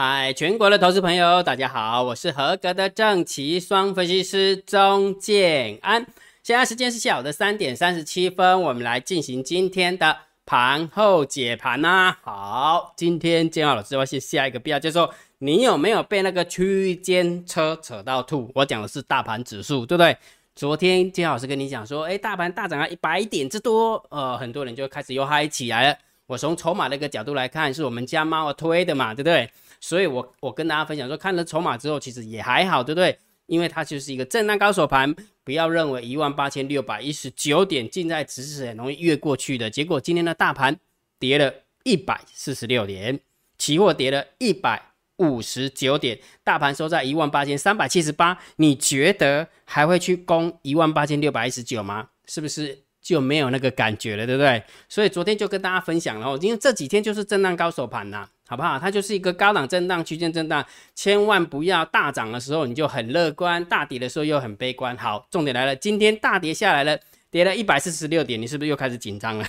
[0.00, 6.06] 嗨，全国的投资朋友，大家好，我是合格的正奇双分析师钟建安。
[6.44, 10.16] 现在时间是下午的三点三十七分，我们来进行今天的
[10.46, 12.16] 盘后解盘呐。
[12.22, 18.48] 好，今天建安老师要先下一个标，就是说你有没有被那个区间车扯到吐？
[18.54, 20.16] 我讲的是大盘指数，对不对？
[20.54, 25.98] 昨天建安老师跟你讲说，哎，大盘大涨了一百点之多，呃，很多人就开始又嗨起来了。
[26.28, 29.50] 我从筹码那个角度来看，是我们家猫推的嘛，对不对？
[29.80, 33.18] 所以，我我跟大家分享说，看了筹码之后，其实也还好，对不对？
[33.46, 39.70] 因为它就是一个震荡高手盘，不要认为一万八千六百一十九点近在咫尺，很容易越过去的。
[39.70, 40.78] 结果今天的大盘
[41.18, 43.20] 跌了一百四十六点，
[43.56, 44.82] 期货跌了一百
[45.16, 48.36] 五十九点，大盘收在一万八千三百七十八。
[48.56, 52.10] 你觉得还会去攻一万八千六百一十九吗？
[52.26, 54.62] 是不是就没有那个感觉了，对不对？
[54.90, 58.28] 所以昨天就跟大家分享了，因为这几天就是震荡高手盘呐。
[58.50, 58.78] 好不好？
[58.78, 64.96] 它就是一个高档震荡区间震荡，千万不要大涨的时候你就很乐观，大跌的时候又很悲观。
[64.96, 66.98] 好，重点来了，今天大跌下来了，
[67.30, 69.44] 跌了一百四十六点，你是不是又开始紧张了？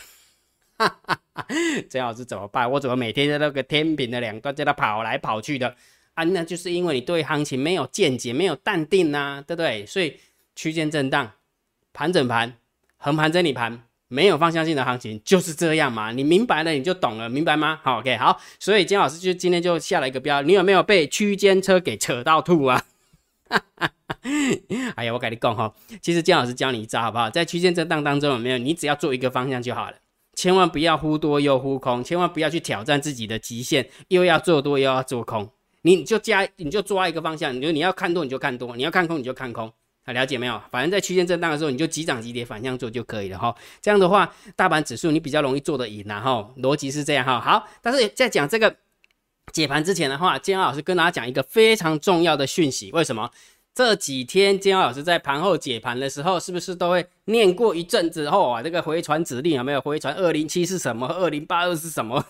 [0.77, 1.45] 哈哈哈，
[1.89, 2.69] 这样子怎么办？
[2.69, 5.73] 我怎么每天在那个天平的两端在那跑来跑去的
[6.13, 6.25] 啊？
[6.25, 9.85] 那就是因为你对行情没有见解，没有淡定呐，对不对？
[9.85, 10.19] 所以
[10.55, 11.31] 区间震荡，
[11.93, 12.53] 盘整盘，
[12.97, 13.88] 横盘整理盘。
[14.09, 17.79] 没有方向性的行情就是这样嘛，你明白了你就懂了，明白吗？
[17.83, 22.83] 好，OK，好，所以金老师就今天就下了一个标，你有没有被区间车给扯到吐啊？
[24.95, 27.29] 哎呀，我跟你讲哈，其实金老师教你一招好不好？
[27.29, 28.57] 在区间震荡当中有没有？
[28.57, 29.97] 你只要做一个方向就好了，
[30.33, 35.47] 千万不要忽多又忽空，千万不要去挑战自己的极限，又要做多又要做空，
[35.83, 39.71] 你就加你就抓一个方向，你就你要看多你就看多，你要看空你就看空。
[40.05, 40.59] 啊了解没有？
[40.71, 43.55] 反正在区间震荡的时候，你就急涨急跌反向做就可以了哈。
[43.81, 46.53] 这样的话，大盘指数你比较容易做得赢然后。
[46.57, 47.39] 逻辑是这样哈。
[47.39, 48.75] 好，但是在讲这个
[49.51, 52.91] 解盘之前的话，建安老师跟大家讲一个非常重要的讯息。
[52.91, 53.29] 为什么？
[53.75, 58.63] 这几天金安老师在盘后解盘的时候，是不是都会念过一阵子后啊？
[58.63, 60.13] 这个回传指令有没有回传？
[60.15, 61.07] 二零七是什么？
[61.07, 62.25] 二零八二是什么？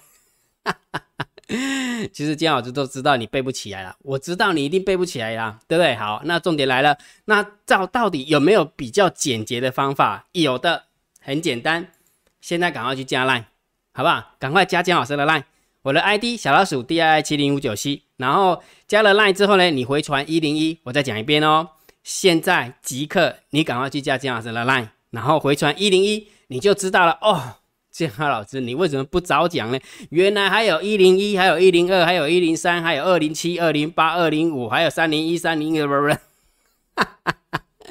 [0.64, 1.06] 哈哈。
[2.14, 5.96] 其实姜老师都知道你背不起来了，我知道你一定背不起来啦，对不对？
[5.96, 6.96] 好，那重点来了，
[7.26, 10.28] 那照到底有没有比较简洁的方法？
[10.34, 10.84] 有的，
[11.20, 11.92] 很简单，
[12.40, 13.46] 现在赶快去加 line，
[13.94, 14.36] 好不好？
[14.38, 15.44] 赶快加姜老师的 line，
[15.82, 21.70] 我的 ID 小老鼠 D I 七零五九七，然后加了 line 之后呢，你回传一零一，我再讲一遍哦，
[22.04, 27.56] 现在即刻你赶快去加姜老师的 line，然后回传一零一，你就知道了哦。
[28.00, 29.80] 建浩老师，你为什么不早讲呢？
[30.10, 36.16] 原来还有一零一，还有一零二，还有一零三，还有二零七、二零八、二零五，还有三零一、三零二，不不，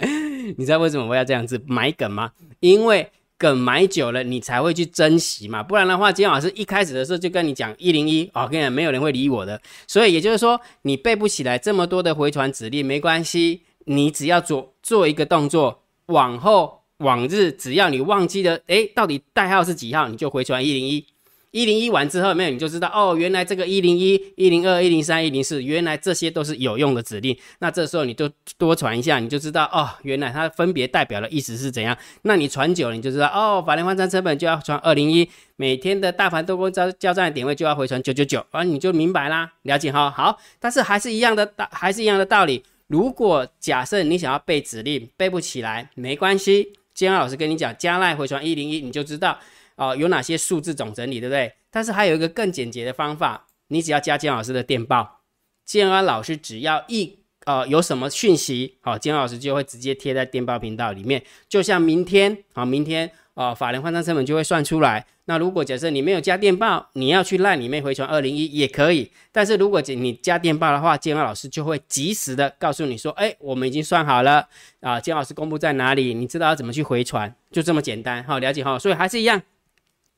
[0.57, 2.33] 你知道为什么我要这样子买梗吗？
[2.61, 5.63] 因为梗买久了，你才会去珍惜嘛。
[5.63, 9.61] 不然的话，建老师一开始的时候就跟你讲一零一，我跟你讲，没有人会理我的。
[9.87, 16.78] 所以也就是说，你背不起来这么多的回传指令没关系，你只要做做一个动作，往后。
[16.99, 21.05] 往日只要你忘记了，哎，到底代号是几号，你就回传一零一，
[21.53, 27.37] 一零一完之后，没有你就知道哦，原来这个一零一、一零二、一零三、一零四，原来这些都是有用的指令。
[27.61, 28.29] 那这时候你就
[28.59, 31.97] 多传一下，你就知道哦，原来它分别代表的意思是怎样。
[32.23, 40.11] 那你传久了，你就知道哦，法连换算成本就要传二零一，每天的大盘多空交交战点位就要回传九九九，啊，你就明白啦，了解哈。
[40.11, 42.65] 好，但是还是一样的道，还是一样的道理。
[42.89, 46.73] 如果假设你想要背指令背不起来，没关系。
[46.99, 49.39] 建安老师跟你讲，加赖回传一零一，你就知道
[49.77, 51.53] 啊有哪些数字总整理，对不对？
[51.71, 55.21] 但是还有一个更简洁的方法，你只要加建老师的电报，
[55.65, 63.13] 建安老师只要一呃有什么讯息，好，建安老师就会直接贴在电报频道里面，就像明天啊，明天。
[63.35, 65.07] 啊，法人换算成本就会算出来。
[65.29, 69.13] 那如果假设你没有加电报，你要去 line 里面回传二零一也可以。
[69.31, 74.49] 但是如果你加电报的话，建安老师就会及时的告诉你说，哎，我们已经算好了
[74.81, 78.25] 啊，建安老师公布在哪里，你知道要怎么去回传，就这么简单。
[78.25, 78.79] 好，了解哈。
[78.79, 79.43] 所以还是一样，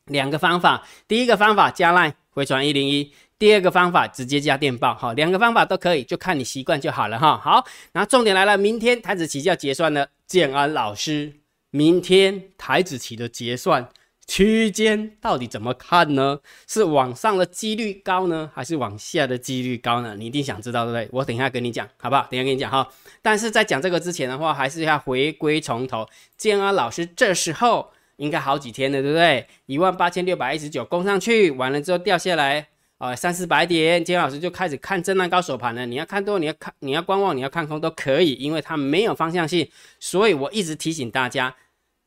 [0.04, 0.86] 两个方法。
[1.08, 4.94] 第一个方法加 line 回传一零一，第二个方法直接加电报。
[4.94, 7.36] 好，两个方法都可以，就看你习惯就好了哈。
[7.36, 11.32] 好，然后重点来了，明天台子起就要结算了，建安老师。
[11.72, 13.88] 明天台子期的结算
[14.30, 16.38] 区间到底怎么看呢？
[16.68, 20.14] 是往上的几率高呢，还是往下的几率高呢？
[20.16, 21.08] 你一定想知道，对不对？
[21.10, 22.28] 我等一下跟你讲，好不好？
[22.30, 22.88] 等一下跟你讲哈。
[23.20, 26.06] 但是在讲这个之前的话，还是要回归从头。
[26.36, 29.48] 建安老师这时候应该好几天了，对不对？
[29.66, 32.68] 一万八千六百一十九攻上去，完了之后掉下来。
[32.98, 35.86] 啊，三四百点，金老师就开始看震荡高手盘了。
[35.86, 39.66] 你要看多，你要看，你要观望，你要看空都可以，因为它没有方向性。
[39.98, 41.56] 所以我一直提醒大家，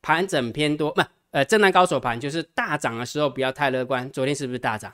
[0.04, 1.02] 盘整偏多，不，
[1.34, 4.08] 呃，震荡高手盘就是大涨的时候不要太乐观。
[4.12, 4.94] 昨天是不是大涨？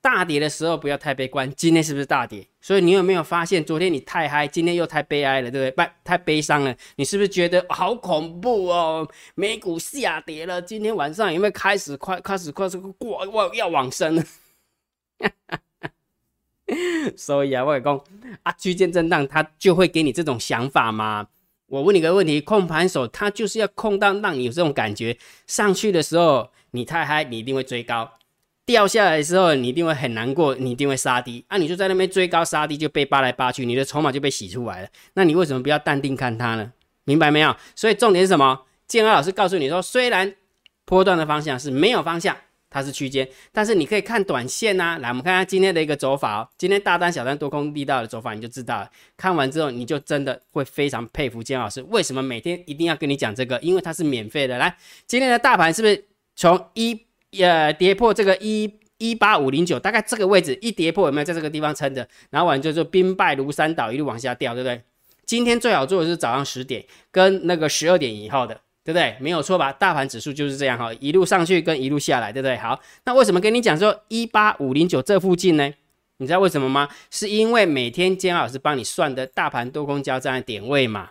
[0.00, 2.44] 大跌的时候不要太悲观，今天是不是大跌？
[2.60, 5.86] 所以你有没有发现，昨天你太嗨，今天又太悲哀了，对不对？
[5.86, 9.08] 不，太悲伤了，你是不是觉得好恐怖哦？
[9.36, 14.24] 美股下跌了，今天晚上有没有开始快开始快速过我要往生了？
[17.16, 18.04] 所以啊，我讲
[18.42, 21.28] 啊，区间震荡它就会给你这种想法吗？
[21.72, 25.16] 我问你个问题，控盘手他就是要控到让你有这种感觉，
[25.46, 28.18] 上去的时候你太嗨，你一定会追高。
[28.66, 31.56] 掉下来的时候，你一定会很难过，你一定会杀低啊！
[31.56, 34.88] 你就在那边追高杀低，就被扒来扒去，你的筹码就被洗出来了。
[35.14, 36.70] 那你为什么不要淡定看它呢？
[37.04, 37.56] 明白没有？
[37.74, 38.66] 所以重点是什么？
[38.86, 40.34] 建安老师告诉你说，虽然
[40.84, 42.36] 波段的方向是没有方向，
[42.72, 44.98] 它是区间，但是你可以看短线呐。
[45.00, 46.48] 来，我们看看今天的一个走法哦。
[46.56, 48.90] 今天大单、小单、多空力道的走法，你就知道了。
[49.16, 53.60] 看完之后，你就真的会非常佩服建安老师，为什么每天一定要跟你讲这个？
[53.60, 54.58] 因为它是免费的。
[54.58, 54.76] 来，
[55.06, 56.04] 今天的大盘是不是
[56.34, 57.06] 从一？
[57.40, 62.06] 呃，跌破这个一一八五零九，大概这个位置一跌破，有没有在这个地方撑着？
[62.28, 64.82] 然后完就就兵败如山倒，一路往下掉，对不对？
[65.24, 69.16] 今天最好做的是早上十点跟那个十二点以后的，对不对？
[69.20, 69.72] 没有错吧？
[69.72, 72.56] 大盘指数就是这样哈，一路上去跟一路下来，对不对？
[72.56, 75.72] 好，那为什么跟你讲说一八五零九这附近呢？
[76.18, 76.88] 你知道为什么吗？
[77.10, 81.10] 是因为每天监老师帮你算的大盘多空交战的点位嘛，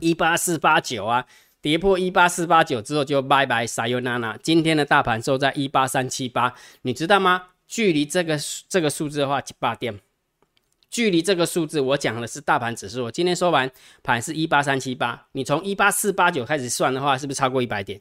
[0.00, 1.26] 一八四八九啊。
[1.60, 4.36] 跌破一八四八九之后就拜拜撒尤娜娜。
[4.40, 7.46] 今天的大盘收在一八三七八，你知道吗？
[7.66, 8.38] 距离这个
[8.68, 9.98] 这个数字的话七，八点。
[10.90, 13.04] 距离这个数字，我讲的是大盘指数。
[13.04, 13.70] 我今天收盘
[14.02, 18.00] 盘是一八三七八，你从一八四八九开始算的话，是不是超过一百点？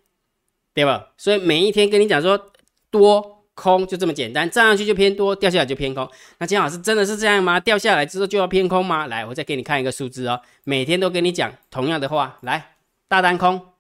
[0.74, 1.10] 对吧？
[1.18, 2.51] 所以每一天跟你讲说
[2.89, 6.07] 多空就这么简单，站上去就偏多，掉下来就偏空。
[6.38, 7.60] 那金老师真的是这样吗？
[7.60, 9.07] 掉下来之后就要偏空吗？
[9.07, 10.39] 来，我再给你看一个数字哦。
[10.63, 12.74] 每天都跟你讲同样的话，来。
[13.10, 13.74] 大单空，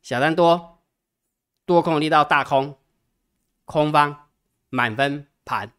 [0.00, 0.78] 小单多，
[1.66, 2.74] 多空力道大空，
[3.66, 4.28] 空方
[4.70, 5.70] 满分盘，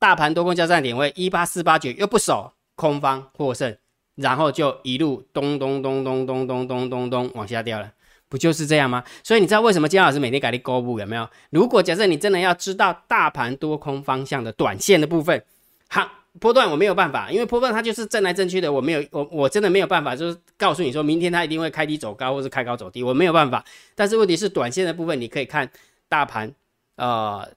[0.00, 3.76] 大盘多空交战点位一八四八九又不守，空方获胜，
[4.16, 7.92] 然后就一路咚咚咚咚咚咚咚咚咚往下掉了，
[8.28, 9.04] 不就是这样吗？
[9.22, 11.28] 所以你知道为什么姜老师每天给你勾布有没有？
[11.50, 15.44] 如果假设你真的要知道大盘多空方向的短线的部分，
[15.88, 16.10] 好。
[16.38, 23.64] 波段我没有办法，因为波段它就是震来震去的，我没有我我真的没有办法，就是告诉你说明天它一定会开低走高，或是开高走低，我没有办法。
[23.96, 25.68] 但是问题是短线的部分，你可以看
[26.08, 26.54] 大盘，
[26.94, 27.48] 呃，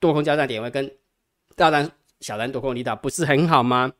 [0.00, 0.90] 多空交战点位跟
[1.56, 3.90] 大单、小单多空力道不是很好吗？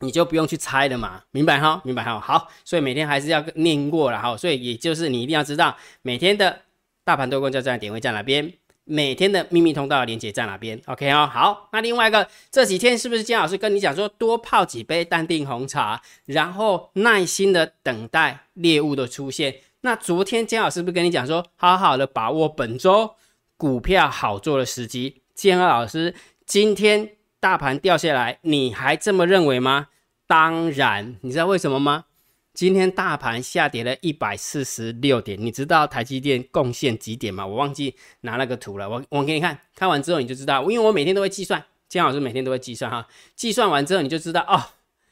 [0.00, 1.80] 你就不用去猜了嘛，明白哈？
[1.84, 2.18] 明白哈？
[2.18, 6.62] 好，所以每天还是要念过了哈，所以也就是你一定要知道每天的
[7.04, 8.52] 大盘多空交战点位在哪边。
[8.84, 19.54] 每天的秘密通道连接在哪边？OK 哦，好，那另外一个这几天是不是金老师跟你讲说多泡几杯淡定红茶，然后耐心的等待猎物的出现？
[19.82, 23.14] 那昨天姜老师不是跟你讲说，好好的把握本周
[23.56, 25.22] 股票好做的时机？
[25.32, 26.14] 姜老师，
[26.46, 27.10] 今天
[27.40, 29.88] 大盘掉下来，你还这么认为吗？
[30.26, 32.06] 当然，你知道为什么吗？
[32.54, 37.46] 今天大盘下跌了一百四十六点，你知道台积电贡献几点吗？
[37.46, 44.60] 我忘记拿那个图了，我我给你看看完之后你就知道，因为我每天都会计算，姜老师每天都会计算哈，计算完之后你就知道哦，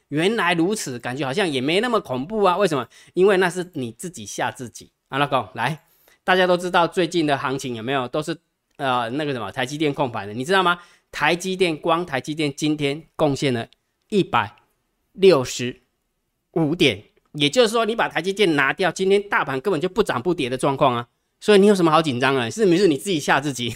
[0.09, 2.57] 原来如此，感觉好像也没那么恐怖啊？
[2.57, 2.87] 为什么？
[3.13, 5.17] 因为那是你自己吓自己啊！
[5.17, 5.83] 老公来，
[6.23, 8.37] 大家都知道最近的行情有没有都是
[8.77, 10.79] 呃那个什么台积电控盘的，你知道吗？
[11.11, 13.67] 台积电光台积电今天贡献了
[14.09, 14.55] 一百
[15.11, 15.81] 六十
[16.53, 17.03] 五点。
[17.33, 21.07] 也就是说，你把台积电拿掉，今天大盘根本就不涨不跌的状况啊！
[21.39, 22.49] 所以你有什么好紧张啊？
[22.49, 23.73] 是不是你自己吓自己？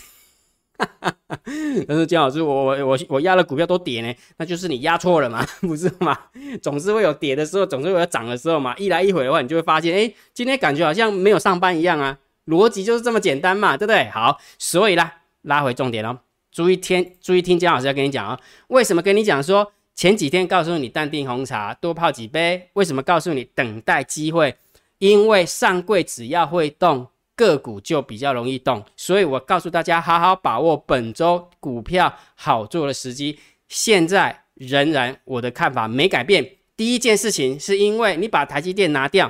[1.87, 6.17] 但是姜老师，我我我我压的股票都跌呢，那就是你压错了嘛，不是吗？
[6.61, 8.75] 总是会有跌的时候，总是会有涨的时候嘛。
[8.77, 12.19] 一来一回的话，你就会发现，哎，今天感觉好像没有上班一样啊。
[12.47, 14.09] 逻辑就是这么简单嘛，对不对？
[14.09, 16.19] 好，所以啦，拉回重点哦，
[16.55, 19.73] 注意听，注意听姜老师要跟你讲啊，为什么跟你讲说？
[19.93, 24.55] 前几天告诉你淡定红茶多泡几杯，为什么告诉你等待机会？
[24.99, 33.37] 因为上柜只要会动，个股就比较容易动，所以我告诉大家，好好把握本周股票好做的时机。
[33.67, 36.51] 现在仍然我的看法没改变。
[36.77, 39.29] 第一件事情是因为你把台积电拿掉，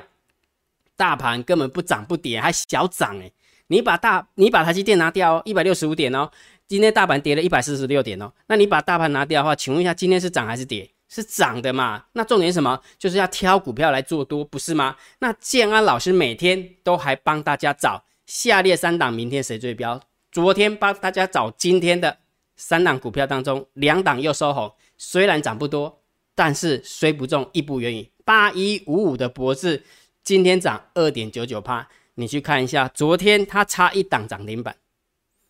[0.95, 3.31] 大盘根本不涨不跌，还小涨诶。
[3.67, 6.29] 你把大你把台积电拿掉哦，一百六十五点哦。
[6.67, 10.89] 今天大盘跌了一百四十六点哦，那你把大盘拿掉的话，请问一下，今天是涨还是跌？
[11.07, 12.03] 是涨的嘛？
[12.13, 12.81] 那重点是什么？
[12.97, 14.95] 就是要挑股票来做多，不是吗？
[15.19, 20.01] 那建安老师每天都还帮大家找下列三档，明天谁最标？
[20.31, 22.17] 昨天帮大家找今天的
[22.55, 26.01] 三档股票当中，两档又收红，虽然涨不多，
[26.33, 28.11] 但是虽不中亦不远矣。
[28.25, 29.83] 八一五五的博士
[30.23, 34.75] 今天涨二点九九帕，你去看一下，昨天它差一档涨停板。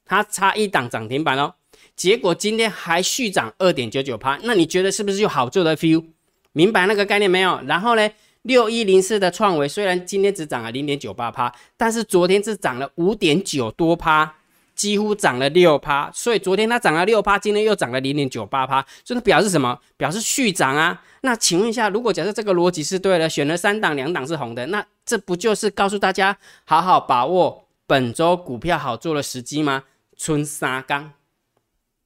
[0.05, 1.53] 它差一档涨停板哦，
[1.95, 6.05] 结果今天还续涨二点九九趴，那你觉得是不是有好做的 feel？
[6.53, 7.59] 明白那个概念没有？
[7.65, 8.09] 然后呢，
[8.43, 14.35] 六一零四的创维虽然今天只涨了零点九八趴，但是昨天是涨了五点九多趴。
[14.75, 19.79] 几乎涨了六趴，所以昨天它涨了六趴，今天又涨了零点九八趴，这表示什么？
[19.95, 21.01] 表示续涨啊。
[21.21, 29.83] 那请问一下，如果假设这个逻辑是对的，选了三档，两档是红的，那这不就是告诉大家好好把握本周股票好做的时机吗？
[30.17, 31.12] 春三更，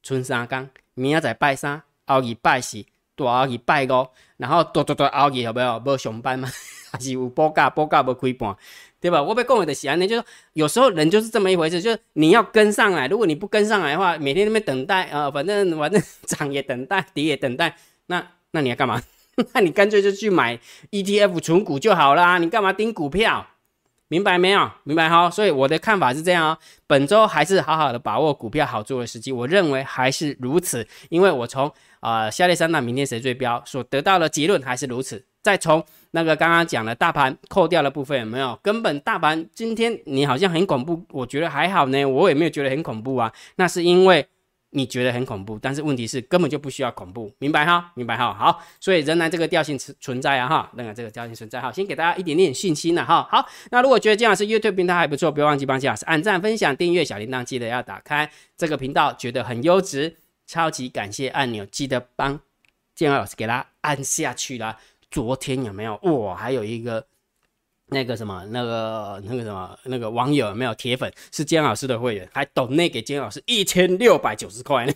[0.02, 6.48] 春三更，明仔载拜三，后日拜四，大后日拜五，然后多多多后日有没有无上班吗？
[6.90, 8.56] 还是有补假，补假无开盘？
[9.00, 9.22] 对吧？
[9.22, 13.06] 我被供的喜欢呢，就是有时候人就是这么一回事，就是你要跟上来。
[13.08, 17.76] 如果你不跟上来的话，每天那边等待啊，反正反正涨也等待，跌也等待，
[18.06, 19.00] 那那你要干嘛？
[19.54, 20.58] 那你干脆就去买
[20.90, 22.36] ETF 存股就好啦。
[22.38, 23.46] 你干嘛盯股票？
[24.10, 24.70] 明白没有？
[24.82, 25.30] 明白哈。
[25.30, 29.30] 所以我的看法是这样哦，本周还是好好的把握股票好做的时机。
[29.30, 35.24] 我认为还是如此，因为我从啊下列三档明天谁最标所得到的结论还是如此。
[35.42, 38.58] 再从那个刚刚讲的大盘扣掉的部分有没有？
[38.62, 43.32] 根本大盘今天你好像很恐怖，我觉得还好呢，我也没有觉得很恐怖啊。
[43.56, 44.26] 那是因为
[44.72, 47.90] 你觉得很恐怖，但是问题是根本就不需要恐怖，明白哈？
[47.94, 48.32] 明白哈？
[48.32, 53.26] 好，所以仍然这个调性存存在啊哈，仍然这个调性存在哈，先给大家一点点信心了哈。
[53.30, 62.38] 好，那如果觉得金老师 YouTube 平台还不错，不要忘记帮金老师按赞、分享、订阅小铃铛，记得要打开这个频道，觉得很优质，超级感谢按钮，记得帮
[62.94, 64.78] 金老师给他按下去啦。
[65.10, 66.36] 昨天有没有哇？
[66.36, 67.04] 还有一个
[67.90, 71.12] 那个什么，那个那个什么，那个网友有没有铁粉？
[71.32, 74.92] 是姜老师的会员，还抖内给姜老师一千六百九十块呢。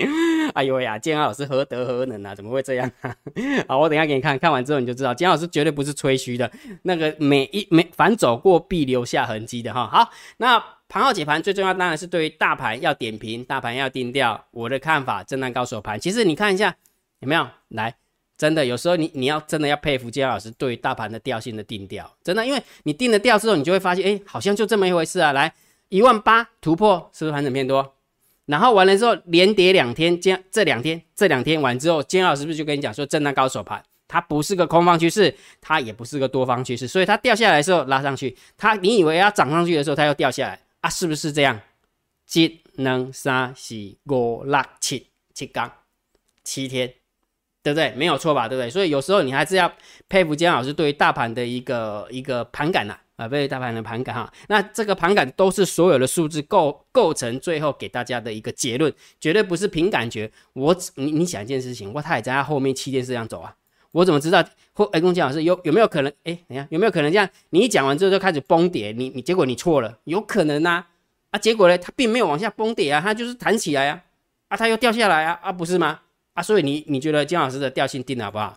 [0.54, 2.32] 哎呦呀，姜老师何德何能啊？
[2.32, 3.12] 怎么会这样啊？
[3.66, 6.48] 好，我等下给你看看完之后你就知道，姜老师绝对不是吹嘘的。
[6.82, 9.88] 那个每一每凡走过必留下痕迹的哈。
[9.88, 14.46] 好，那盘后解盘最重要当然是对于大盘要点评，大盘要定调。
[14.52, 15.98] 我的看法，震荡高手盘。
[15.98, 16.76] 其实你看一下
[17.18, 17.96] 有没有来。
[18.38, 25.32] 真的，有时候你你要真的要佩服姜老师对大盘的调性的定调，真的，因为你定了调之后，你就会发现，哎，好像就这么一回事啊。
[25.32, 25.52] 来，
[25.88, 27.96] 一万八突破，是不是盘整偏多？
[28.46, 40.88] 然后完了之后连跌两天，这这两天这两天完之后，姜老师是不是就跟你讲说，震荡高手盘，它不是个空方趋势，它也不是个多方趋势，所以它掉下来的时候拉上去，它你以为要涨上去的时候，它又掉下来啊？
[40.88, 41.60] 是不是这样？
[42.32, 43.74] 一、二、三、四、
[44.06, 45.72] 五、六、七，七杠，
[46.44, 46.94] 七天。
[47.62, 47.92] 对不对？
[47.96, 48.48] 没有错吧？
[48.48, 48.70] 对不对？
[48.70, 49.70] 所以有时候你还是要
[50.08, 54.32] 佩服姜老师对于大盘的一个一个盘感呐，啊，对大盘的盘感哈。
[54.48, 60.30] 那这个盘感都是所有的数字构构成，最后给大家的一个结论，绝对不是凭感觉。
[60.54, 63.54] 我你你想一件事情，我他也在他后面七天是这样走啊，
[63.92, 64.42] 我怎么知道？
[64.72, 66.12] 或哎，龚姜老师有有没有可能？
[66.24, 67.28] 哎，等下有没有可能这样？
[67.50, 70.84] 你一讲完之后就开始崩跌，你你结果你错了，有可能呐
[71.32, 71.38] 啊？
[71.38, 74.00] 结果呢，它并没有往下崩跌啊，它就是弹起来啊
[74.48, 76.00] 啊，它又掉下来啊啊，不是吗？
[76.38, 78.56] 啊，所以你你觉得姜老师的调性定的好不好？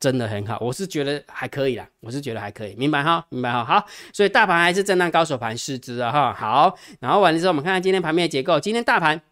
[0.00, 3.64] 真的很好，我是觉得还可以啦，我是觉得还可以，明白哈，明白哈。
[3.64, 6.34] 好，所以大盘还是震荡高手盘市值啊哈。
[6.34, 8.58] 好，然后完了之后，我们看看今天盘面的结构。
[8.58, 9.22] 今天大盘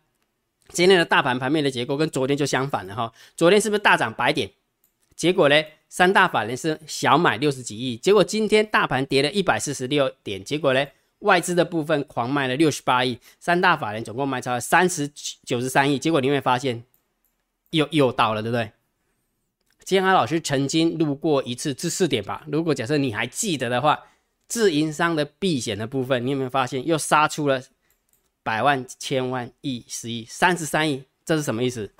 [0.68, 3.12] 今天的大盘盘面的结构跟昨天就相反了哈。
[3.36, 4.48] 昨天是不是大涨百点？
[5.16, 7.96] 结果呢，三大法人是小买六十几亿。
[7.96, 10.86] 结果今天大盘跌了一百四十六点，结果呢，
[11.18, 15.10] 外资的部分狂卖了六十八亿，三大法人总共卖超了三十
[15.44, 15.98] 九十三亿。
[15.98, 16.84] 结果你会发现。
[17.72, 18.72] 又又到了，对不对？
[19.84, 22.44] 建安老师曾经录过一次知识点吧？
[22.46, 23.98] 如果假设你还记得的话，
[24.46, 27.60] 自营商的避险的部分，你有没有发现又杀出了
[28.44, 31.02] 百万、千万、亿、十亿、三十三亿？
[31.24, 31.90] 这是什么意思？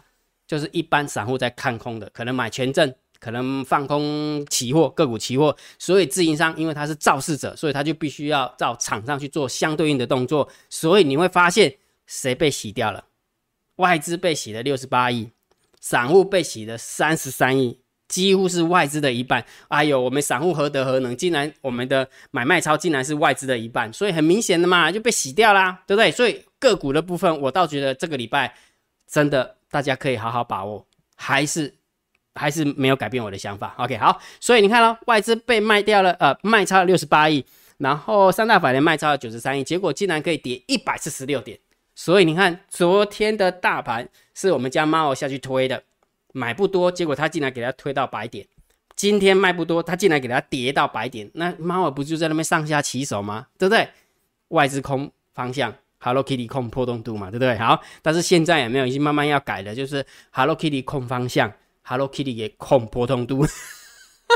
[0.46, 5.56] 就是一般散户在看空的，可能买权证，可能放空期货、个股期货。
[5.78, 10.48] 所以自营商因为他是肇事者，所以他就必须要到场上去做相对应的动作。
[10.70, 11.74] 所以你会发现
[12.06, 13.06] 谁被洗掉了？
[13.76, 15.30] 外资被洗了六十八亿。
[15.82, 19.44] 散户被洗了三十三亿，几乎是外资的一半。
[19.66, 26.10] 哎呦，我们散户何德何能，竟然我们的买卖超竟然是外资的一半，所以很明显的嘛，就被洗掉啦，对不对？
[26.12, 28.54] 所以个股的部分，我倒觉得这个礼拜
[29.10, 30.86] 真的大家可以好好把握，
[31.16, 31.74] 还是
[32.36, 33.74] 还是没有改变我的想法。
[33.78, 37.44] OK，好，所以你看咯，外资被卖掉了，呃，卖超了六十八亿，
[37.78, 41.58] 然后三大法人卖超了九十三亿，结果竟然可以跌一百四十六点。
[41.94, 45.82] 所以你看，昨天的大盘是我们家猫下去推的，
[46.32, 48.46] 买不多，结果它竟然给它推到百点。
[48.96, 53.46] 今天卖不多，它竟然给它跌到百点，那猫儿不就在那边上下起手吗？
[53.58, 53.88] 对不对？
[54.48, 57.56] 外资空方向，Hello Kitty 空波动度嘛，对不对？
[57.58, 63.46] 好，但是现在也没有，已经慢慢要改了，就是 Hello Kitty 空方向，Hello Kitty 也空波动度，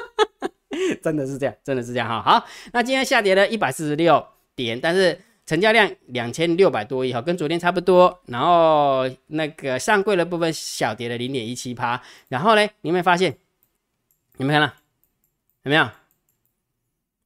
[1.03, 2.21] 真的是这样，真的是这样哈。
[2.23, 5.19] 好，那今天下跌了一百四十六点，但是。
[5.47, 8.21] 成交量两千六百多亿哈，跟昨天差不多。
[8.27, 12.03] 然后那个上柜的部分小跌了零点一七趴。
[12.29, 13.39] 然后呢，你有没有发现？
[14.39, 14.75] 有没有看到？
[15.63, 15.89] 有没有？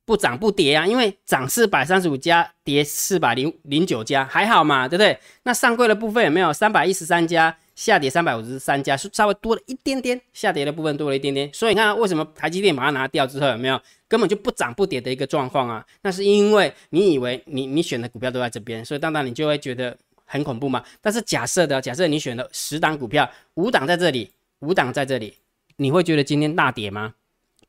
[0.05, 5.19] 不涨不跌啊，因为涨四百三十五家，跌四百零零九家，还好嘛，对不对？
[5.45, 11.51] 那上柜的部分有没有三百一十三家下跌，三百五十三家是稍微多了一点点，下跌的部分多了一点点。
[11.51, 15.83] 所以你看为什么台积电把它拿掉之后有没有根本就不涨不跌的一个状况啊？
[16.03, 19.97] 那是因为你以为你你选的股票都在这边，所以当然你就会觉得
[20.27, 20.85] 很恐怖嘛。
[21.01, 25.39] 但是假设的假设你选了十档股票，五档在这里，五档在这里，
[25.77, 27.15] 你会觉得今天大跌吗？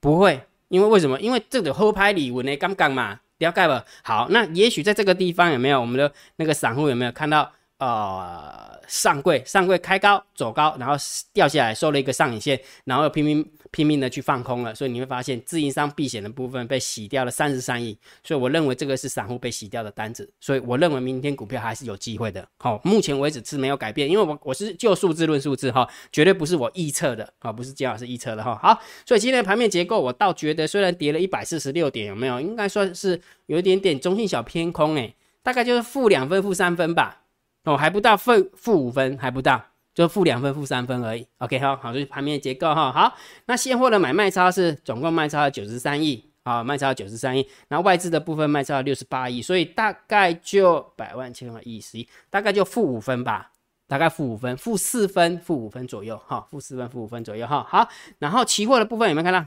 [0.01, 0.41] 不会。
[0.68, 1.18] 因为为什么？
[1.22, 3.86] 因为这个后拍李文呢，刚刚嘛，了解了。
[4.03, 7.50] 好，那也许在这个地方有没有我们的那个散户有没有看到？
[7.81, 10.93] 呃，上柜上柜开高走高，然后
[11.33, 22.47] 掉下来收了一个上影线，然后又拼命拼命的去放空了，所以你会发现自营商避险的部分被洗掉了三十三亿，所以我认为这个是散户被洗掉的单子，所以我认为明天股票还是有机会的。
[22.59, 28.55] 好，目前为止是没有改变，因为我我是就数字论数字哈，绝对不是我预测的啊，不是姜老师预测的哈。
[28.61, 32.39] 好，所以今天的盘面结构我倒觉得虽然跌了一百四十六点，有没有？
[32.39, 37.17] 应该算是有一点点中性小偏空诶，大概就是负两分负三分吧。
[37.63, 39.63] 哦，还不到负负五分，还不到，
[39.94, 41.27] 就负两分、负三分而已。
[41.38, 42.91] OK，好，好，就是盘面结构哈。
[42.91, 43.15] 好，
[43.46, 47.48] 那现货的买卖差是总共卖超了九十三亿啊，卖超了九十三亿。
[47.68, 53.51] 然后外资的部分卖超了六十八亿，所以大概就百万、千万、亿、十亿，大概就负五分吧，
[53.88, 57.63] 大概负五分、负四分、负五分左右哈，负四分、负五分左右哈。
[57.70, 57.88] 好，
[58.18, 59.46] 然后期货的部分有没有看到？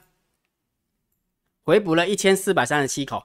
[1.64, 3.24] 回补了一千四百三十七口，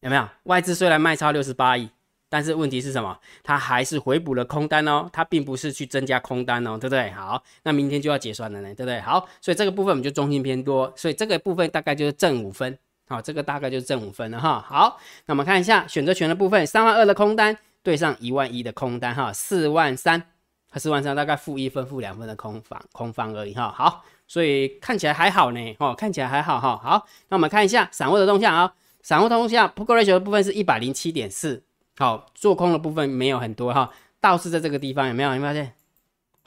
[0.00, 0.28] 有没有？
[0.44, 1.90] 外资虽然卖超六十八亿。
[2.28, 3.16] 但是问题是什么？
[3.44, 7.10] 它还是回补了空单哦，它并不是去增加空单哦，对不对？
[7.12, 9.00] 好，那明天就要结算了呢，对不对？
[9.00, 12.76] 好，所以这个部分我们就中性偏多，所以这个部分大概就是正五分，
[13.08, 14.64] 好，这个大概就是正五分了哈。
[14.68, 20.20] 好，那我们看一下选择权的部分，三万二的空单对上一万一的空单哈，四万三
[20.68, 23.72] 和四万三大概负一分、负两分的空方空方而已哈。
[23.72, 26.76] 好，所以看起来还好呢，哦，看起来还好哈。
[26.82, 31.62] 好，那我们看一下散户的动向啊，散户动向 p u t ratio 的部分是一百零七点四。
[31.98, 35.34] 好，做空的部分没有很多哈，倒是在这个地方有没有？
[35.34, 35.72] 有没有发现？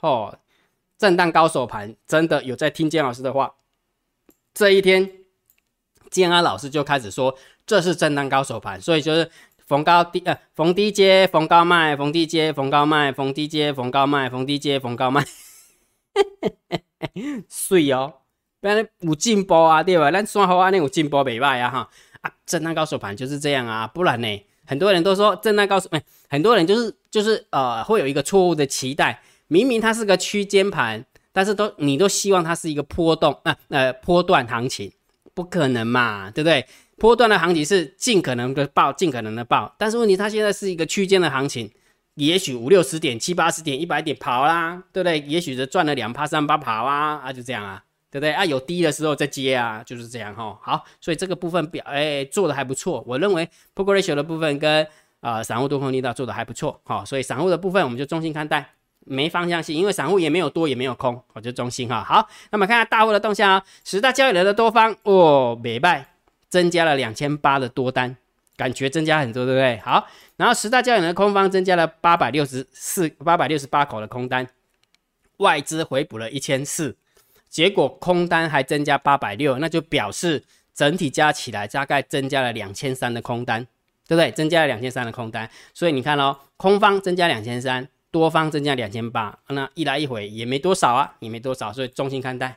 [0.00, 0.38] 哦，
[0.96, 3.54] 震荡高手盘真的有在听建老师的话。
[4.54, 5.10] 这一天，
[6.10, 7.36] 建安老师就开始说
[7.66, 15.24] 这是震荡高手盘，所以就是逢高低呃逢低接逢高卖，逢低接逢高卖，逢低接逢高卖，逢低接逢高卖。
[17.48, 18.14] 水 哦，
[18.60, 20.10] 不然有进步啊，对吧？
[20.10, 24.44] 咱算好安尼有进步袂歹啊哈啊，震荡高手盘就是这样啊，不然呢？
[24.70, 34.92] 很多人都说震荡高手，哎，很多人就是就是呃，会有一个错误的期待，明明它是个区间盘，但是都你都希望它是一个波动啊呃波段行情，
[35.34, 36.64] 不可能嘛，对不对？
[36.98, 41.68] 波段的行情是尽可能的爆，尽可能的爆，但是问题它现在是一个区间的行情，
[42.14, 45.18] 也许五六十点、七八十点、一百点跑啦，对不对？
[45.26, 47.82] 也许是赚了两趴三趴跑啊，啊就这样啊。
[48.10, 48.44] 对不对啊？
[48.44, 50.58] 有低的时候再接啊，就是这样哈。
[50.60, 54.84] 好，所以这个部分表哎做的还不错，我认为 p r o g r e s s i o 的部分跟
[55.20, 56.80] 啊散户多空力道做的还不错。
[56.84, 58.72] 好，所以散户的部分我们就中心看待，
[59.04, 62.02] 没方向性，因为散户也没有多也没有空，我就中心哈。
[62.02, 66.06] 好，那么看下大户的动向啊，十大交易人的多方哦，美拜
[66.48, 68.16] 增加了两千八的多单，
[68.56, 69.78] 感觉增加很多，对不对？
[69.84, 74.48] 好，然后十大交易人的空方增加了八百六十四八百六十八口的空单，
[75.36, 76.96] 外资回补了一千四。
[77.50, 83.66] 结果空单还增加八百六，那就表示整体加起来大概增加了两千三的空单，
[84.06, 84.30] 对不对？
[84.30, 92.56] 增加了两千三的空单，所以你看哦，空方增加两千三，多方增加两千八，那一来一回也没多少啊，也没多少，所以中心看待，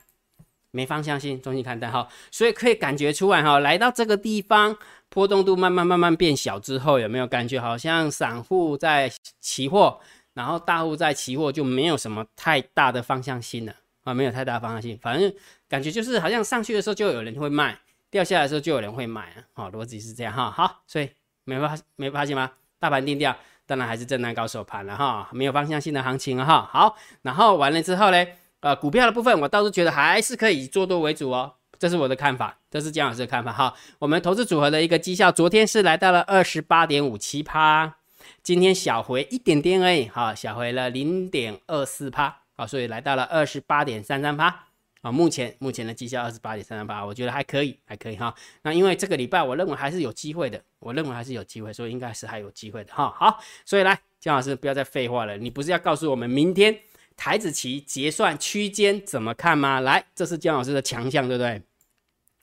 [0.69, 2.07] 没方向性，中心看待哈。
[2.29, 4.77] 所以可以感觉出来哈，来到这个地方，
[5.09, 9.99] 波动度慢慢慢慢变小之后，有没有感觉好像散户在期货，
[10.35, 13.73] 然后大户在期货就没有什么太大的方向性了。
[14.03, 15.33] 啊，没有太大方向性，反正
[15.69, 17.77] 感觉就是好像上去的时候就有人会卖，
[18.09, 19.43] 掉下来的时候就有人会买啊。
[19.53, 20.51] 好，逻辑是这样哈。
[20.51, 21.09] 好，所以
[21.45, 22.51] 没发没发现吗？
[22.79, 23.35] 大盘定调，
[23.65, 26.69] 当然还是震荡高手盘了哈，没有方向性的行情哈。
[26.69, 28.25] 好，然后完了之后呢，
[28.59, 33.73] 呃，股票的部分我倒是觉得还是可以做多为主哦，这是我的看法，这是姜老师的看法哈。
[33.99, 37.95] 我们投资组合的一个绩效，昨天是来到了二十八点五七趴，
[38.43, 42.42] 今天小回一点点而已，哈，小回了零点二四趴。
[42.65, 44.67] 所以来到了二十八点三三八
[45.01, 48.33] 啊，目前目前的绩效二十八点三三八，我觉得还可以，还可以哈。
[48.61, 53.13] 那因为这个礼拜，我认为还是有机会的，我认为还是有机会，所以应该是还有机会的哈。
[53.17, 56.77] 好，所以来姜老师不要再废话了，你不是要告诉我们明天
[57.17, 59.81] 台子期结算区间怎么看吗？
[59.81, 61.61] 来，这是姜老师的强项，对不对？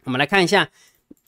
[0.05, 0.69] 我们来看一下，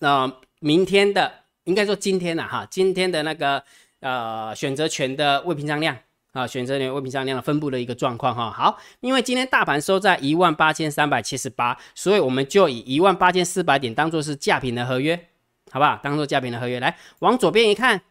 [0.00, 1.32] 那明天的
[1.64, 3.64] 应该说今天的哈，今天的那个
[4.00, 5.96] 呃选择权的未平仓量
[6.32, 8.50] 啊，选择权未平仓量的分布的一个状况哈。
[8.50, 15.28] 好，因为今天大盘收在一万八千三百七十八，所以我们就以一万八千四百点当做是价平的合约，
[15.70, 16.00] 好不好？
[16.02, 18.02] 当做价平的合约来，往左边一看，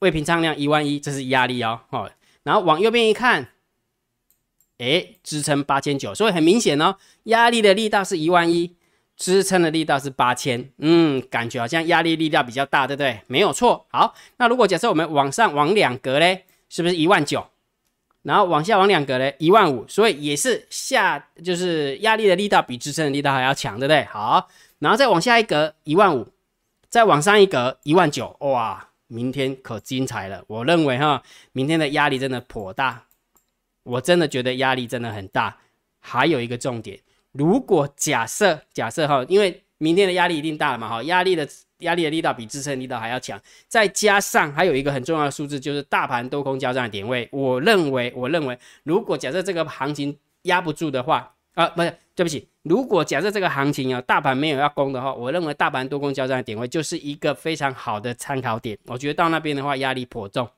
[0.00, 2.10] 未平仓量一万一，这是压力哦，哦，
[2.42, 3.48] 然后往右边一看。
[4.78, 8.74] 哎，支撑八千九，所以很明显哦，压力的力道是一万一，
[9.14, 13.20] 支撑的力道是八千，嗯，感觉好像压力力道比较大，对不对？
[13.26, 13.84] 没有错。
[13.90, 17.46] 好，那如果假设我们往上往两格嘞，是不是一万九？
[18.22, 24.04] 然后往下往两格嘞，一万五，所以也是下，就是压力的力道比支撑的力道还要强，对不对？
[24.04, 26.28] 好，然后再往下一格一万五，
[26.88, 30.44] 再往上一格一万九，哇，明天可精彩了。
[30.48, 33.06] 我认为哈，明天的压力真的颇大。
[33.82, 35.56] 我真的觉得压力真的很大。
[35.98, 37.00] 还有一个重点，
[37.32, 41.48] 如果假设假设哈，因为明天的压力一定大了嘛哈，压力的
[41.80, 47.28] 压力的力道比支撑力道还要强，再加上还有一个很重要的数字，就是大盘多空交战的点位。
[47.32, 58.78] 我认为，我认为，如果假设这个行情压不住的话，啊，不是，对不起，如果假设这个行情啊，大盘没有要攻的话，我认为大盘多空交战的点位就是一个非常好的参考点。
[58.86, 60.48] 我觉得到那边的话，压力颇重，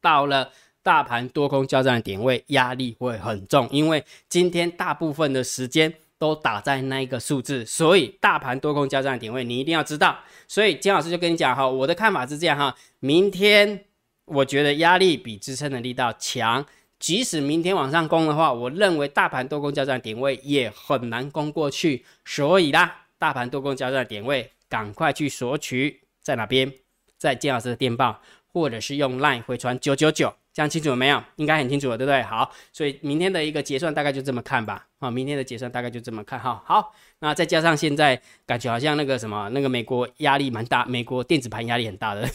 [0.00, 0.50] 到了。
[0.84, 10.20] 大盘多空交战的点位压力会很重，因为今天大部分的时间都打在那一个数字，所以大盘多空交战的点位你一定要知道。
[10.46, 13.86] 所以金老师就跟你讲哈，我的看法是这样哈，明天
[14.26, 16.64] 我觉得压力比支撑的力道强，
[17.00, 22.04] 即使明天往上攻的话，我认为大盘多空交战点位也很难攻过去。
[22.24, 26.72] 所以啦，大盘多空交战的点位赶快去索取，在哪边？
[27.18, 30.32] 在金老师的电报，或者是用 LINE 回传九九九。
[30.54, 31.22] 这样清楚了没有？
[31.36, 32.22] 应该很清楚了，对不对？
[32.22, 34.86] 好，所以明天的一个结算大概就这么看吧。
[35.00, 36.62] 好，明天的结算大概就这么看哈。
[36.66, 42.28] 好，那再加上现在感觉好像那个什么，那个美国压力蛮大，美国电子盘压力很大的，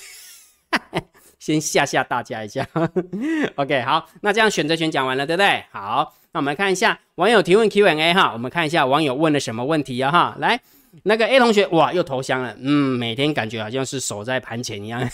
[1.38, 2.68] 先吓吓大家一下。
[3.56, 5.64] OK，好，那这样选择权讲完了，对不对？
[5.72, 10.36] 好，那我们来看一下网友提问 Q&A 哈，我们看一下网友问了什么问题啊哈。
[10.40, 10.60] 来，
[11.04, 15.08] 那个 A 同学哇又投降了，嗯，每天感觉好像是守在盘前一样。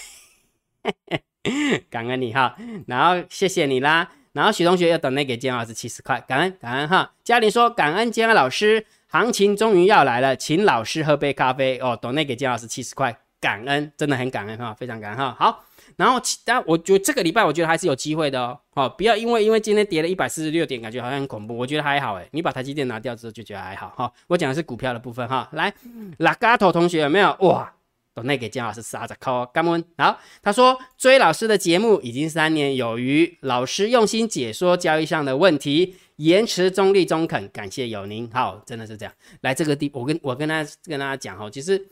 [1.90, 2.56] 感恩你哈，
[2.88, 7.12] 然后谢谢你啦，然后许同学要等那给姜老师七十块，感恩感恩哈。
[7.24, 11.78] 嘉玲说感恩姜老师，行情终于要来了，请老师喝杯咖啡。
[11.80, 15.36] 哦，等那给姜老师七十块，感恩真的很感恩哈，非常感恩哈。
[15.38, 15.66] 好，
[15.98, 23.90] 然后其但我觉得这个礼拜我觉得还是有机会的哦，好，不要因为因为今天跌了一百四十六点，感觉好像很恐怖，我觉得还好诶，你把台积电拿掉之后就觉得还好。
[23.98, 24.12] 哈。
[24.28, 25.74] 我讲的是股票的部分哈，来
[26.20, 27.36] 拉嘎头同学有没有？
[27.42, 27.74] 哇？
[28.14, 30.20] 都那给姜老师撒着扣，干温好。
[30.42, 38.30] 他说追老师的节目已经三年有余，老师用心解说交易上的问题，言辞中立中肯，感谢有您。
[38.32, 39.14] 好，真的是这样。
[39.42, 41.84] 来这个地，我跟我跟他跟大家讲哈，其实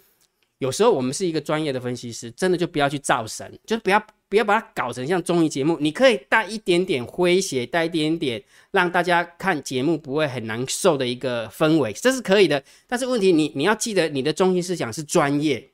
[0.59, 5.75] 有时候我们是一个专业的分析师，真的就不要去造神，就不要不要把它搞成像综艺节目。
[5.79, 12.63] 你可以带一点点诙谐，带一点点让大家看节目不会很难受的一个氛围，这是可以的。
[12.87, 15.70] 但是问题你你要记得，你的中心思想是专业。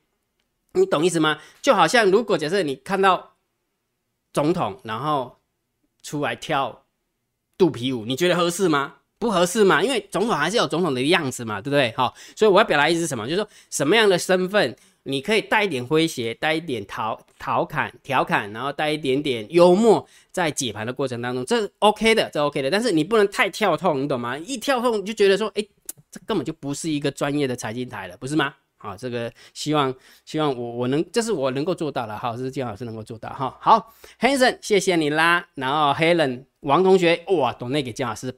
[0.72, 1.38] 你懂意思吗？
[1.62, 3.36] 就好像如果假设你看到
[4.32, 5.38] 总统，然后
[6.02, 6.84] 出来跳
[7.56, 8.94] 肚皮舞，你觉得合适吗？
[9.18, 11.92] 不合适嘛，因为总统还是有总统的样子嘛，对不对？
[11.96, 13.24] 好，所以我要表达意思是什么？
[13.24, 22.70] 就是说什么样的身份，你可以带一点诙谐，带一点讨调侃调侃，然后带一点点幽默，在解盘的过程当中，这 OK 的，这 OK 的。
[22.70, 24.38] 但是你不能太跳痛，你懂吗？
[24.38, 25.66] 一跳痛就觉得说，哎，
[26.12, 28.54] 这根本就不是一个专业的财经台了，不是吗？
[28.80, 29.92] 好，这个希望
[30.24, 32.16] 希望我我能，这是我能够做到的。
[32.16, 33.28] 哈，这是金老师能够做到。
[33.30, 35.48] 哈，好，Hanson，谢谢你啦。
[35.56, 38.32] 然后 Helen，王同学，哇，懂那个姜老师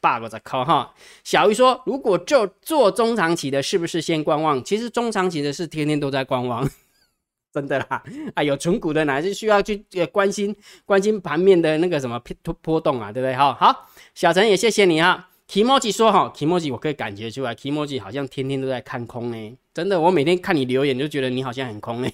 [0.00, 0.94] bug 在扣哈。
[1.24, 4.62] 小鱼说，如果就做中长期的，是不是先观望？
[4.62, 6.70] 其实中长期的是天天都在观望，
[7.52, 8.02] 真的啦。
[8.36, 13.34] 啊，有存股的哪是需要去关心关心盘面的那个什么波波动啊，对不对？
[13.34, 15.78] 哈，好，小陈也谢谢你啊哈。
[15.80, 19.56] Kimoji 说哈，Kimoji 我可以感觉出来，Kimoji 好像天天都在看空呢。
[19.74, 22.08] 真的，我每天看你留言就觉得你好像很空呢。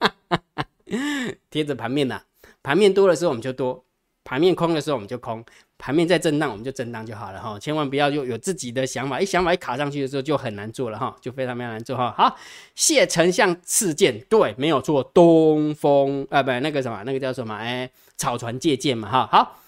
[1.50, 2.22] 贴着盘面呐，
[2.62, 3.84] 盘面多的时候我们就多，
[4.24, 5.44] 盘面空的时候我们就空，
[5.76, 7.58] 盘面在震荡我们就震荡就好了哈。
[7.58, 12.14] 千万不要有有自己的想法，一想法一卡上去的时候就很难做了哈，就非常非常难做哈。
[12.16, 12.36] 好，
[12.74, 17.54] 谢丞相赐剑，对，没有错，东风啊，不，那个什么，那个叫什么？
[17.54, 19.28] 哎，草船借箭嘛哈。
[19.30, 19.58] 好。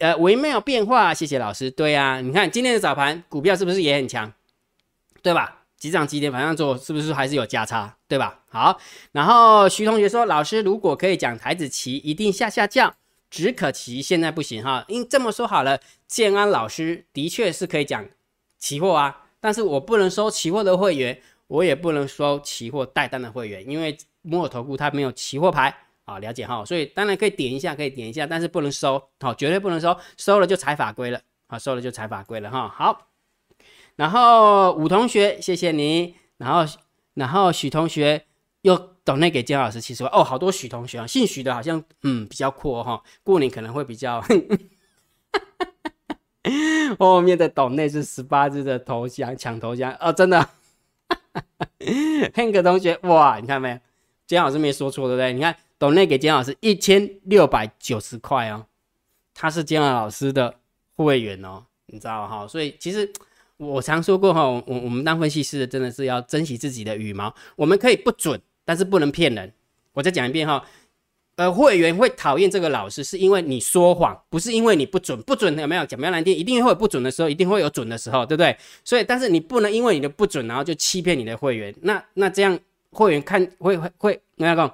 [0.00, 1.70] 呃，微妙变化，谢谢老师。
[1.70, 4.32] 对啊，你看今天的早盘股票是不是也很强？
[5.22, 5.62] 对吧？
[5.76, 7.96] 几涨几跌，反正做是不是还是有价差？
[8.08, 8.40] 对吧？
[8.48, 8.78] 好，
[9.12, 12.94] 然后徐同学说，老师如果可以讲台子棋，一定下下降，
[13.30, 14.84] 只可期现在不行哈。
[14.88, 15.78] 因这么说好了，
[16.08, 18.04] 建安老师的确是可以讲
[18.58, 25.74] 期货啊，但是我不能收期货的会员，我也不能收期货带单的会员，因为摩尔投顾它没有期货牌。
[26.06, 26.64] 好，了解哈。
[26.64, 32.68] 所以当然可以点一下，可以点一下，但是不能收，好，绝对不能收，收了就踩法规了，好，收了就踩法规了哈。
[32.68, 33.08] 好，
[33.96, 36.70] 然后武同学，谢谢你，然后
[37.14, 38.26] 然后许同学
[38.62, 44.22] 又懂那给姜老师七十万，哦，好多许同学啊，姓许的好像嗯比较阔哈，过年可能会比较。
[46.98, 50.46] 后面的岛内是十八只的头像抢头像哦，真的，
[52.34, 53.78] Hank 同学哇，你看没有？
[54.26, 55.32] 姜老师没说错对不对？
[55.32, 58.66] 你看董内给姜老师一千六百九十块哦，
[59.34, 60.54] 他是姜老师的
[60.96, 62.46] 会员哦，你知道哈？
[62.46, 63.12] 所以其实
[63.56, 69.52] 我常说过哈，我我们当分析师的真的是要珍惜自己的羽毛，我们可以不准，但是不能骗人。
[69.92, 70.64] 我再讲一遍哈。
[71.36, 75.20] 呃，会员会讨厌这个老师，是因为你说谎，不是因为你不准。
[75.22, 76.32] 不准有没有讲比较难听？
[76.32, 78.56] 一定会有不准的时候，一定会有准的时候，对不对？
[78.84, 81.74] 所以，但是你不能因为你的不准，然后就欺骗你的会员。
[81.82, 82.56] 那那这样
[82.92, 84.72] 会员看会会会那讲，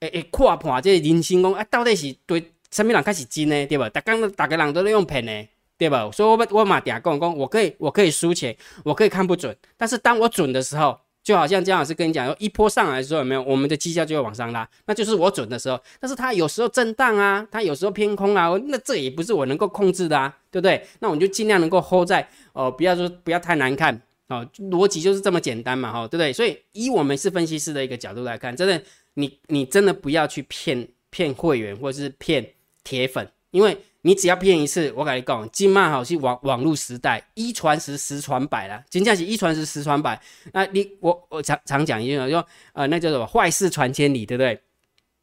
[0.00, 3.66] 诶诶，跨破这人心讲啊，到底是对什么人开始金呢？
[3.66, 3.88] 对吧？
[3.88, 6.10] 大刚大家人都在用骗呢，对吧？
[6.12, 10.98] 所以我我马嗲讲讲，我可以我可以输钱，我可以看不准，但是当我准的时候。
[11.20, 13.42] 就好像姜老师跟你讲，一波上来的时候有没有？
[13.42, 15.78] 我们的绩效就会往上拉，那就是我准的时候。
[16.00, 20.82] 但是它有时候震荡啊，它有时候偏空啊，那这也不是我能够控制的啊，对不对？
[21.00, 26.32] 那我们就尽量能够 hold 在哦，不要说不要太难看哦，逻辑就是这么简单嘛，哈，对不对？
[26.32, 28.82] 所以以我们是分析师的一个角度来看，真的，
[29.18, 33.76] 你你真的不要去骗骗会员或者是骗铁粉，因为。
[34.02, 38.82] 你只要骗一次，我跟你讲，今麦好是网网络时代，一传十，十传百了。
[38.88, 40.18] 真正是一传十，十传百。
[40.52, 43.26] 那你我我常常讲一句话，说呃，那叫什么？
[43.26, 44.58] 坏事传千里，对不对？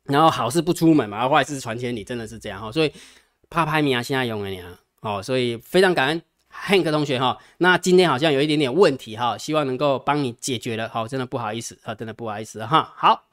[0.03, 2.69] 然后好事不出门嘛，坏事传千里，真的是这样哈。
[2.69, 2.91] 所以
[3.49, 7.37] 怕拍名啊，现在用了你啊，哦，所以非常感恩 Hank 同学哈。
[7.59, 10.89] 那今天好像有一点点问题哈，希望能够帮你解决了。
[10.89, 12.93] 好，真的不好意思啊，真的不好意思哈。
[12.97, 13.23] 好。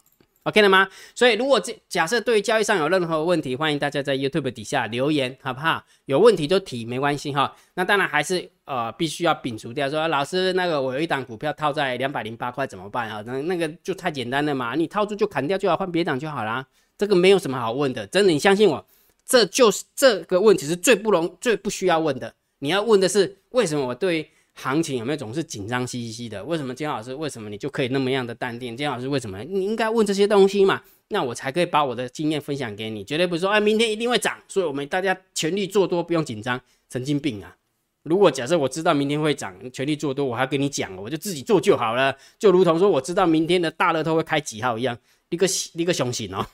[0.45, 0.89] OK 了吗？
[1.15, 5.85] 所以如果这假设对交易上有任何问题，欢迎大家在 YouTube 底下留言，好不好？
[6.07, 7.55] 有问题就提，没关系哈。
[7.75, 13.23] 那当然还是呃必须要摒除掉，说老师那个我有一档股票套在两百零八块怎么办啊？
[13.25, 16.67] 那那个就太简单了嘛，你套住就砍掉就好，换别档就好啦。
[16.99, 18.85] 这个没有什么好问的，真的，你相信我，
[19.25, 22.35] 这就是这个问题是最不容最不需要问的。
[22.59, 24.29] 你要问的是为什么我对？
[24.55, 26.45] 行情有没有总是紧张兮兮的？
[26.45, 27.15] 为什么金老师？
[27.15, 28.77] 为什么你就可以那么样的淡定？
[28.77, 29.43] 金老师为什么？
[29.45, 30.83] 你应该问这些东西嘛？
[31.09, 33.03] 那我才可以把我的经验分享给你。
[33.05, 36.61] 绝对不是说，哎，明天一定会涨，所以我们大家全力做多，不用紧张。
[36.91, 37.57] 神经病啊！
[38.03, 42.15] 如果假设我知道明天会涨，全力做多，我还跟你讲，我就自己做就好了。
[42.39, 44.99] 就如同说，我知道明天的大乐透会开几号一样，
[45.31, 46.47] 一个一个雄心哦。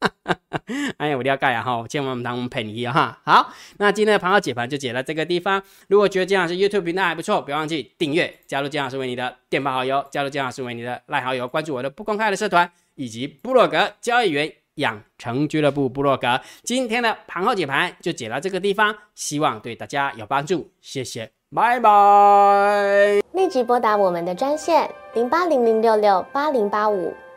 [0.98, 3.18] 哎呀，我了解啊哈，千万不当我们陪你哈。
[3.24, 5.62] 好，那今天的盘后解盘就解到这个地方。
[5.88, 16.40] 如果觉得姜老师 YouTube 频道还不错，不要忘记订阅，加入姜老师为你的电报好友，加入姜老师为你的赖好友，关注我的不公开的社团以及部落格交易员养成俱乐部部落格。
[16.62, 23.20] 今天的盘后解盘就解到这个地方，希望对大家有帮助，谢谢，拜拜。
[23.32, 27.14] 立即拨打我们的专线零八零零六六八零八五。